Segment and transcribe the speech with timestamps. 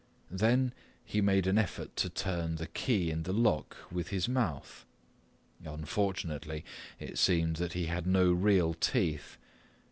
[0.31, 0.73] Then
[1.05, 4.83] he made an effort to turn the key in the lock with his mouth.
[5.63, 6.65] Unfortunately
[6.99, 9.37] it seemed that he had no real teeth.